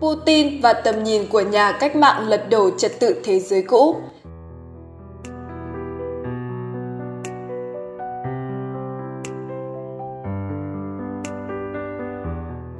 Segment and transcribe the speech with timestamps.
[0.00, 3.96] Putin và tầm nhìn của nhà cách mạng lật đổ trật tự thế giới cũ.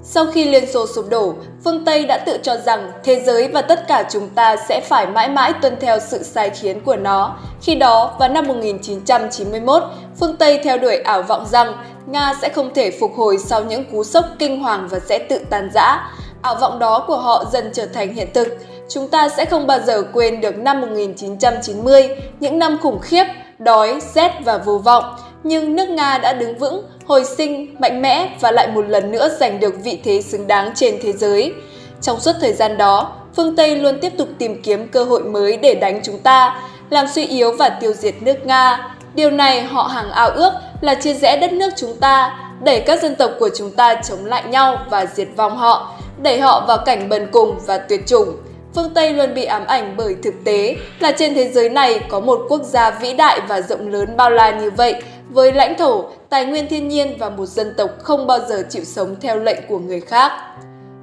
[0.02, 1.34] Sau khi Liên Xô sụp đổ,
[1.64, 5.06] phương Tây đã tự cho rằng thế giới và tất cả chúng ta sẽ phải
[5.06, 7.36] mãi mãi tuân theo sự sai khiến của nó.
[7.62, 9.82] Khi đó, vào năm 1991,
[10.20, 11.72] phương Tây theo đuổi ảo vọng rằng
[12.06, 15.38] Nga sẽ không thể phục hồi sau những cú sốc kinh hoàng và sẽ tự
[15.50, 16.10] tan rã.
[16.42, 18.48] Ảo vọng đó của họ dần trở thành hiện thực.
[18.88, 22.08] Chúng ta sẽ không bao giờ quên được năm 1990,
[22.40, 23.24] những năm khủng khiếp,
[23.58, 25.04] đói, rét và vô vọng.
[25.42, 29.28] Nhưng nước Nga đã đứng vững, hồi sinh, mạnh mẽ và lại một lần nữa
[29.40, 31.52] giành được vị thế xứng đáng trên thế giới.
[32.00, 35.56] Trong suốt thời gian đó, phương Tây luôn tiếp tục tìm kiếm cơ hội mới
[35.56, 38.94] để đánh chúng ta, làm suy yếu và tiêu diệt nước Nga.
[39.14, 43.02] Điều này họ hàng ao ước là chia rẽ đất nước chúng ta, đẩy các
[43.02, 46.78] dân tộc của chúng ta chống lại nhau và diệt vong họ, đẩy họ vào
[46.86, 48.36] cảnh bần cùng và tuyệt chủng.
[48.74, 52.20] Phương Tây luôn bị ám ảnh bởi thực tế là trên thế giới này có
[52.20, 54.94] một quốc gia vĩ đại và rộng lớn bao la như vậy,
[55.30, 58.84] với lãnh thổ, tài nguyên thiên nhiên và một dân tộc không bao giờ chịu
[58.84, 60.32] sống theo lệnh của người khác.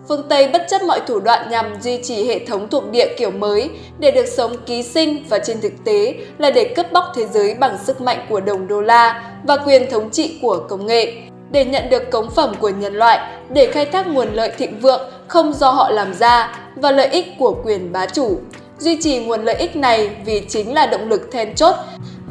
[0.07, 3.31] Phương Tây bất chấp mọi thủ đoạn nhằm duy trì hệ thống thuộc địa kiểu
[3.31, 7.25] mới để được sống ký sinh và trên thực tế là để cướp bóc thế
[7.25, 11.13] giới bằng sức mạnh của đồng đô la và quyền thống trị của công nghệ.
[11.53, 15.01] Để nhận được cống phẩm của nhân loại, để khai thác nguồn lợi thịnh vượng
[15.27, 18.39] không do họ làm ra và lợi ích của quyền bá chủ.
[18.79, 21.75] Duy trì nguồn lợi ích này vì chính là động lực then chốt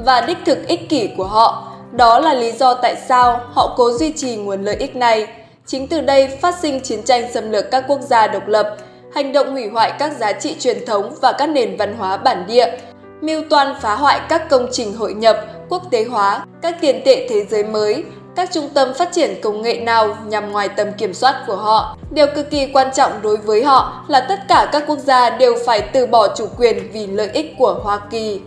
[0.05, 1.69] và đích thực ích kỷ của họ.
[1.93, 5.27] Đó là lý do tại sao họ cố duy trì nguồn lợi ích này
[5.67, 8.77] Chính từ đây phát sinh chiến tranh xâm lược các quốc gia độc lập,
[9.15, 12.45] hành động hủy hoại các giá trị truyền thống và các nền văn hóa bản
[12.49, 12.79] địa,
[13.21, 15.37] mưu toan phá hoại các công trình hội nhập,
[15.73, 18.05] quốc tế hóa, các tiền tệ thế giới mới,
[18.37, 21.97] các trung tâm phát triển công nghệ nào nhằm ngoài tầm kiểm soát của họ.
[22.11, 25.55] Điều cực kỳ quan trọng đối với họ là tất cả các quốc gia đều
[25.67, 28.41] phải từ bỏ chủ quyền vì lợi ích của Hoa Kỳ.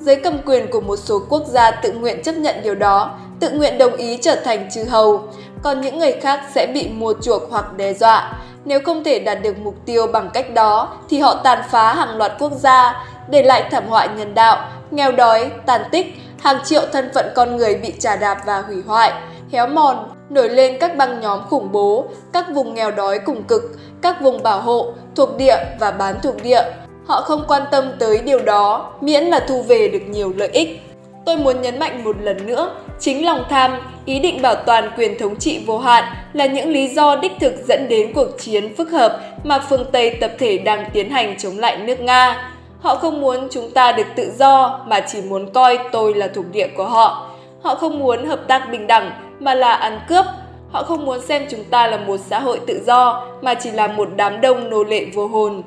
[0.00, 3.10] Giới cầm quyền của một số quốc gia tự nguyện chấp nhận điều đó,
[3.40, 5.22] tự nguyện đồng ý trở thành chư hầu
[5.62, 8.32] còn những người khác sẽ bị mua chuộc hoặc đe dọa.
[8.64, 12.16] Nếu không thể đạt được mục tiêu bằng cách đó, thì họ tàn phá hàng
[12.16, 16.06] loạt quốc gia, để lại thảm họa nhân đạo, nghèo đói, tàn tích,
[16.46, 19.12] hàng triệu thân phận con người bị trà đạp và hủy hoại,
[19.52, 23.62] héo mòn, nổi lên các băng nhóm khủng bố, các vùng nghèo đói cùng cực,
[24.02, 26.62] các vùng bảo hộ, thuộc địa và bán thuộc địa.
[27.06, 30.80] Họ không quan tâm tới điều đó, miễn là thu về được nhiều lợi ích.
[31.26, 32.70] Tôi muốn nhấn mạnh một lần nữa,
[33.00, 36.88] chính lòng tham, ý định bảo toàn quyền thống trị vô hạn là những lý
[36.88, 40.90] do đích thực dẫn đến cuộc chiến phức hợp mà phương Tây tập thể đang
[40.92, 42.52] tiến hành chống lại nước Nga.
[42.86, 46.44] Họ không muốn chúng ta được tự do mà chỉ muốn coi tôi là thuộc
[46.52, 47.30] địa của họ.
[47.62, 49.10] Họ không muốn hợp tác bình đẳng
[49.40, 50.24] mà là ăn cướp.
[50.70, 53.86] Họ không muốn xem chúng ta là một xã hội tự do mà chỉ là
[53.86, 55.62] một đám đông nô lệ vô hồn.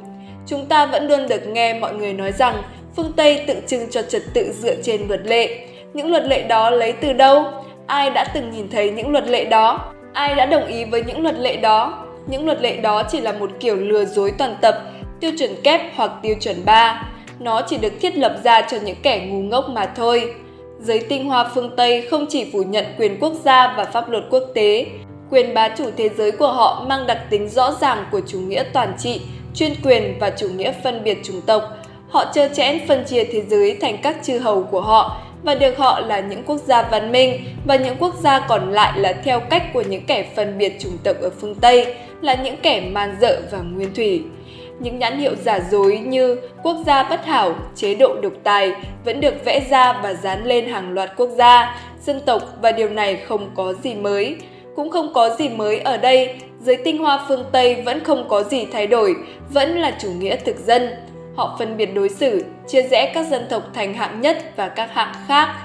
[0.47, 2.55] Chúng ta vẫn luôn được nghe mọi người nói rằng
[2.95, 5.67] phương Tây tự trưng cho trật tự dựa trên luật lệ.
[5.93, 7.45] Những luật lệ đó lấy từ đâu?
[7.87, 9.79] Ai đã từng nhìn thấy những luật lệ đó?
[10.13, 12.05] Ai đã đồng ý với những luật lệ đó?
[12.27, 14.75] Những luật lệ đó chỉ là một kiểu lừa dối toàn tập,
[15.19, 17.09] tiêu chuẩn kép hoặc tiêu chuẩn 3.
[17.39, 20.33] Nó chỉ được thiết lập ra cho những kẻ ngu ngốc mà thôi.
[20.79, 24.23] Giới tinh hoa phương Tây không chỉ phủ nhận quyền quốc gia và pháp luật
[24.29, 24.85] quốc tế,
[25.31, 28.63] quyền bá chủ thế giới của họ mang đặc tính rõ ràng của chủ nghĩa
[28.73, 29.21] toàn trị,
[29.55, 31.63] chuyên quyền và chủ nghĩa phân biệt chủng tộc.
[32.09, 35.77] Họ chơ chẽn phân chia thế giới thành các chư hầu của họ và được
[35.77, 39.39] họ là những quốc gia văn minh và những quốc gia còn lại là theo
[39.39, 43.15] cách của những kẻ phân biệt chủng tộc ở phương Tây, là những kẻ man
[43.21, 44.23] dợ và nguyên thủy.
[44.79, 48.73] Những nhãn hiệu giả dối như quốc gia bất hảo, chế độ độc tài
[49.05, 52.89] vẫn được vẽ ra và dán lên hàng loạt quốc gia, dân tộc và điều
[52.89, 54.35] này không có gì mới.
[54.75, 58.43] Cũng không có gì mới ở đây, giới tinh hoa phương Tây vẫn không có
[58.43, 59.15] gì thay đổi,
[59.53, 60.89] vẫn là chủ nghĩa thực dân,
[61.39, 64.93] Họ phân biệt đối xử, chia rẽ các dân tộc thành hạng nhất và các
[64.93, 65.55] hạng khác.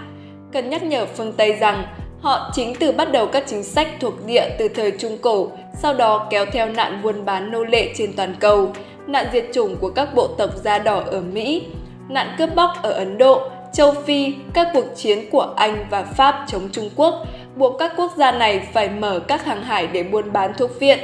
[0.53, 1.85] Cần nhắc nhở phương Tây rằng
[2.21, 5.51] họ chính từ bắt đầu các chính sách thuộc địa từ thời Trung Cổ,
[5.83, 8.73] sau đó kéo theo nạn buôn bán nô lệ trên toàn cầu,
[9.06, 11.62] nạn diệt chủng của các bộ tộc da đỏ ở Mỹ,
[12.09, 13.41] nạn cướp bóc ở Ấn Độ,
[13.72, 17.15] châu Phi, các cuộc chiến của Anh và Pháp chống Trung Quốc,
[17.56, 20.98] buộc các quốc gia này phải mở các hàng hải để buôn bán thuốc viện,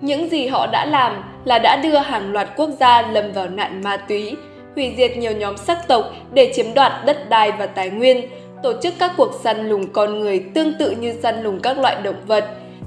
[0.00, 3.82] những gì họ đã làm là đã đưa hàng loạt quốc gia lâm vào nạn
[3.84, 4.36] ma túy,
[4.74, 8.28] hủy diệt nhiều nhóm sắc tộc để chiếm đoạt đất đai và tài nguyên,
[8.62, 11.96] tổ chức các cuộc săn lùng con người tương tự như săn lùng các loại
[12.02, 12.44] động vật.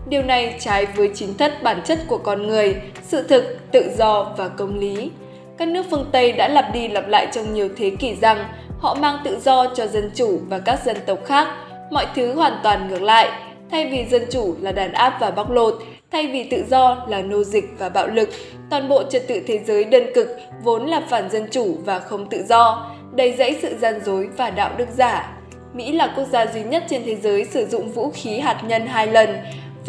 [0.10, 4.34] Điều này trái với chính thất bản chất của con người, sự thực, tự do
[4.38, 5.12] và công lý.
[5.58, 8.46] Các nước phương Tây đã lặp đi lặp lại trong nhiều thế kỷ rằng
[8.80, 11.48] họ mang tự do cho dân chủ và các dân tộc khác,
[11.92, 13.30] mọi thứ hoàn toàn ngược lại.
[13.72, 17.22] Thay vì dân chủ là đàn áp và bóc lột, Thay vì tự do là
[17.22, 18.30] nô dịch và bạo lực,
[18.70, 20.28] toàn bộ trật tự thế giới đơn cực
[20.64, 24.50] vốn là phản dân chủ và không tự do, đầy dẫy sự gian dối và
[24.50, 25.38] đạo đức giả.
[25.74, 28.88] Mỹ là quốc gia duy nhất trên thế giới sử dụng vũ khí hạt nhân
[28.88, 29.38] hai lần,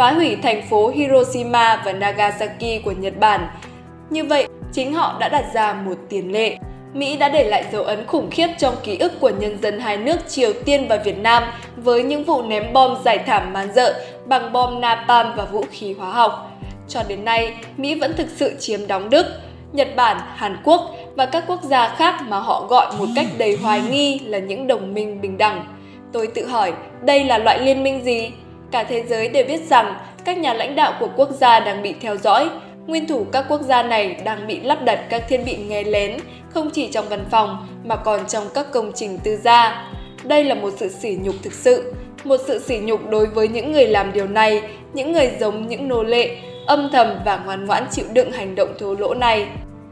[0.00, 3.49] phá hủy thành phố Hiroshima và Nagasaki của Nhật Bản.
[4.11, 6.56] Như vậy, chính họ đã đặt ra một tiền lệ.
[6.94, 9.97] Mỹ đã để lại dấu ấn khủng khiếp trong ký ức của nhân dân hai
[9.97, 11.43] nước Triều Tiên và Việt Nam
[11.76, 15.94] với những vụ ném bom giải thảm man dợ bằng bom napalm và vũ khí
[15.99, 16.50] hóa học.
[16.88, 19.26] Cho đến nay, Mỹ vẫn thực sự chiếm đóng Đức,
[19.73, 23.56] Nhật Bản, Hàn Quốc và các quốc gia khác mà họ gọi một cách đầy
[23.62, 25.64] hoài nghi là những đồng minh bình đẳng.
[26.12, 28.31] Tôi tự hỏi, đây là loại liên minh gì?
[28.71, 31.95] Cả thế giới đều biết rằng các nhà lãnh đạo của quốc gia đang bị
[32.01, 32.51] theo dõi,
[32.87, 36.17] nguyên thủ các quốc gia này đang bị lắp đặt các thiết bị nghe lén,
[36.51, 39.87] không chỉ trong văn phòng mà còn trong các công trình tư gia.
[40.25, 41.95] Đây là một sự sỉ nhục thực sự,
[42.25, 44.63] một sự sỉ nhục đối với những người làm điều này,
[44.93, 46.37] những người giống những nô lệ,
[46.67, 49.47] âm thầm và ngoan ngoãn chịu đựng hành động thô lỗ này.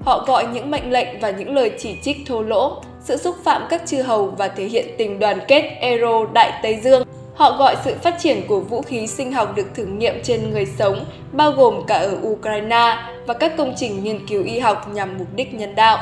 [0.04, 3.62] Họ gọi những mệnh lệnh và những lời chỉ trích thô lỗ, sự xúc phạm
[3.70, 7.02] các chư hầu và thể hiện tình đoàn kết Euro Đại Tây Dương.
[7.38, 10.66] Họ gọi sự phát triển của vũ khí sinh học được thử nghiệm trên người
[10.78, 12.96] sống, bao gồm cả ở Ukraine
[13.26, 15.98] và các công trình nghiên cứu y học nhằm mục đích nhân đạo.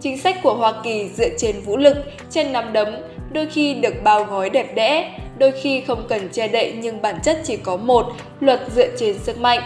[0.00, 1.96] Chính sách của Hoa Kỳ dựa trên vũ lực,
[2.30, 2.88] trên nắm đấm,
[3.32, 7.14] đôi khi được bao gói đẹp đẽ, đôi khi không cần che đậy nhưng bản
[7.24, 8.06] chất chỉ có một,
[8.40, 9.60] luật dựa trên sức mạnh.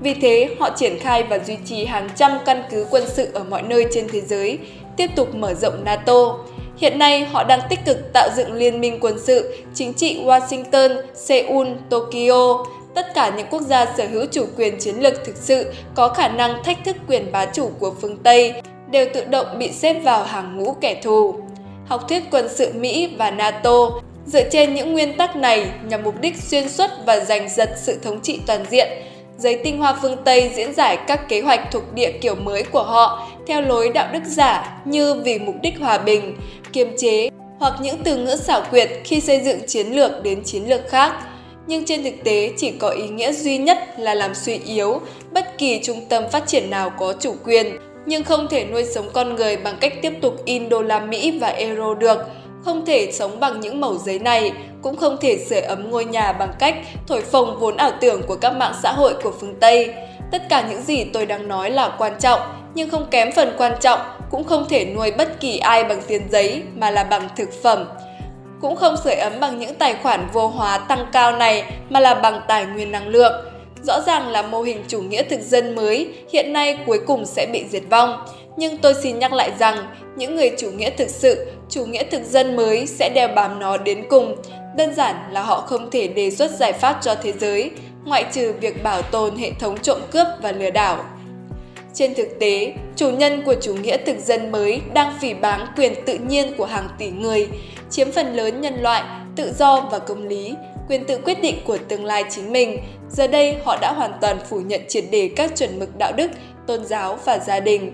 [0.00, 3.44] Vì thế, họ triển khai và duy trì hàng trăm căn cứ quân sự ở
[3.44, 4.58] mọi nơi trên thế giới,
[4.96, 6.36] tiếp tục mở rộng NATO.
[6.76, 11.02] Hiện nay, họ đang tích cực tạo dựng liên minh quân sự, chính trị Washington,
[11.14, 12.64] Seoul, Tokyo.
[12.94, 16.28] Tất cả những quốc gia sở hữu chủ quyền chiến lược thực sự có khả
[16.28, 18.52] năng thách thức quyền bá chủ của phương Tây
[18.90, 21.34] đều tự động bị xếp vào hàng ngũ kẻ thù.
[21.86, 23.90] Học thuyết quân sự Mỹ và NATO
[24.26, 27.98] dựa trên những nguyên tắc này nhằm mục đích xuyên suốt và giành giật sự
[28.02, 28.88] thống trị toàn diện,
[29.38, 32.82] Giới tinh hoa phương Tây diễn giải các kế hoạch thuộc địa kiểu mới của
[32.82, 36.36] họ theo lối đạo đức giả như vì mục đích hòa bình,
[36.72, 40.68] kiềm chế hoặc những từ ngữ xảo quyệt khi xây dựng chiến lược đến chiến
[40.68, 41.12] lược khác.
[41.66, 45.00] Nhưng trên thực tế chỉ có ý nghĩa duy nhất là làm suy yếu
[45.32, 47.76] bất kỳ trung tâm phát triển nào có chủ quyền,
[48.06, 51.38] nhưng không thể nuôi sống con người bằng cách tiếp tục in đô la Mỹ
[51.38, 52.18] và euro được–
[52.64, 54.52] không thể sống bằng những mẩu giấy này,
[54.82, 56.74] cũng không thể sưởi ấm ngôi nhà bằng cách
[57.06, 59.94] thổi phồng vốn ảo tưởng của các mạng xã hội của phương Tây.
[60.30, 62.40] Tất cả những gì tôi đang nói là quan trọng,
[62.74, 64.00] nhưng không kém phần quan trọng,
[64.30, 67.88] cũng không thể nuôi bất kỳ ai bằng tiền giấy mà là bằng thực phẩm.
[68.60, 72.14] Cũng không sưởi ấm bằng những tài khoản vô hóa tăng cao này mà là
[72.14, 73.44] bằng tài nguyên năng lượng.
[73.82, 77.46] Rõ ràng là mô hình chủ nghĩa thực dân mới hiện nay cuối cùng sẽ
[77.52, 78.26] bị diệt vong.
[78.56, 79.86] Nhưng tôi xin nhắc lại rằng,
[80.16, 83.76] những người chủ nghĩa thực sự, chủ nghĩa thực dân mới sẽ đeo bám nó
[83.76, 84.36] đến cùng.
[84.76, 87.70] Đơn giản là họ không thể đề xuất giải pháp cho thế giới,
[88.04, 91.04] ngoại trừ việc bảo tồn hệ thống trộm cướp và lừa đảo.
[91.94, 95.94] Trên thực tế, chủ nhân của chủ nghĩa thực dân mới đang phỉ báng quyền
[96.06, 97.48] tự nhiên của hàng tỷ người,
[97.90, 99.02] chiếm phần lớn nhân loại,
[99.36, 100.54] tự do và công lý,
[100.88, 102.78] quyền tự quyết định của tương lai chính mình.
[103.10, 106.30] Giờ đây, họ đã hoàn toàn phủ nhận triệt đề các chuẩn mực đạo đức,
[106.66, 107.92] tôn giáo và gia đình.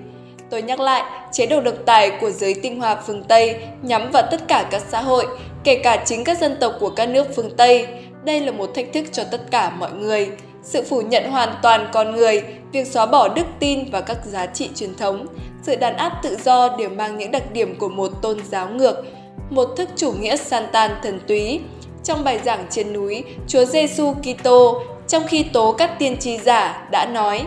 [0.50, 1.02] Tôi nhắc lại,
[1.32, 4.82] chế độ độc tài của giới tinh hoa phương Tây nhắm vào tất cả các
[4.88, 5.26] xã hội,
[5.64, 7.86] kể cả chính các dân tộc của các nước phương Tây.
[8.24, 10.30] Đây là một thách thức cho tất cả mọi người.
[10.62, 12.42] Sự phủ nhận hoàn toàn con người,
[12.72, 15.26] việc xóa bỏ đức tin và các giá trị truyền thống,
[15.62, 19.04] sự đàn áp tự do đều mang những đặc điểm của một tôn giáo ngược,
[19.50, 20.64] một thức chủ nghĩa san
[21.02, 21.60] thần túy.
[22.04, 26.88] Trong bài giảng trên núi, Chúa Giêsu Kitô trong khi tố các tiên tri giả
[26.90, 27.46] đã nói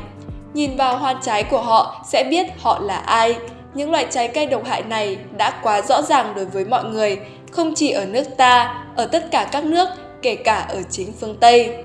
[0.53, 3.35] Nhìn vào hoa trái của họ sẽ biết họ là ai.
[3.73, 7.19] Những loại trái cây độc hại này đã quá rõ ràng đối với mọi người,
[7.51, 9.87] không chỉ ở nước ta, ở tất cả các nước,
[10.21, 11.83] kể cả ở chính phương Tây.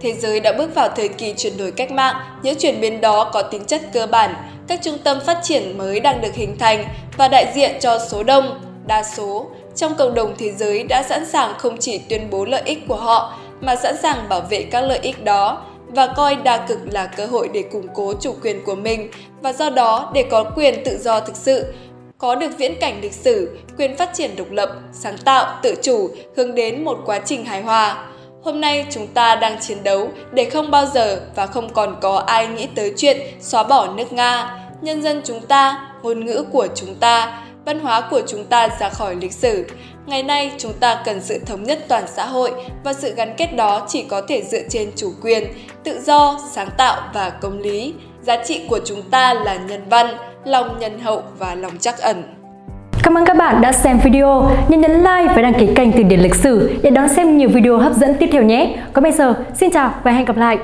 [0.00, 3.30] Thế giới đã bước vào thời kỳ chuyển đổi cách mạng, những chuyển biến đó
[3.32, 4.34] có tính chất cơ bản,
[4.68, 6.84] các trung tâm phát triển mới đang được hình thành
[7.16, 11.26] và đại diện cho số đông, đa số trong cộng đồng thế giới đã sẵn
[11.26, 14.80] sàng không chỉ tuyên bố lợi ích của họ mà sẵn sàng bảo vệ các
[14.80, 18.64] lợi ích đó và coi đa cực là cơ hội để củng cố chủ quyền
[18.64, 21.72] của mình và do đó để có quyền tự do thực sự,
[22.18, 26.10] có được viễn cảnh lịch sử, quyền phát triển độc lập, sáng tạo, tự chủ,
[26.36, 28.06] hướng đến một quá trình hài hòa.
[28.42, 32.18] Hôm nay chúng ta đang chiến đấu để không bao giờ và không còn có
[32.18, 36.68] ai nghĩ tới chuyện xóa bỏ nước Nga, nhân dân chúng ta, ngôn ngữ của
[36.74, 39.64] chúng ta, văn hóa của chúng ta ra khỏi lịch sử.
[40.06, 42.52] Ngày nay, chúng ta cần sự thống nhất toàn xã hội
[42.84, 45.44] và sự gắn kết đó chỉ có thể dựa trên chủ quyền,
[45.84, 47.94] tự do, sáng tạo và công lý.
[48.22, 52.37] Giá trị của chúng ta là nhân văn, lòng nhân hậu và lòng trắc ẩn.
[53.08, 54.50] Cảm ơn các bạn đã xem video.
[54.68, 57.48] Nhớ nhấn like và đăng ký kênh Từ điển lịch sử để đón xem nhiều
[57.48, 58.76] video hấp dẫn tiếp theo nhé.
[58.92, 60.58] Còn bây giờ, xin chào và hẹn gặp lại.